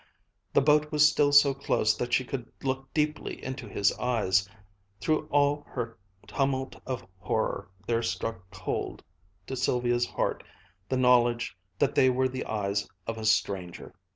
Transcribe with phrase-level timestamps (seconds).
[0.53, 4.49] The boat was still so close that she could look deeply into his eyes.
[4.99, 9.03] Through all her tumult of horror, there struck cold
[9.45, 10.43] to Sylvia's heart
[10.89, 13.93] the knowledge that they were the eyes of a stranger.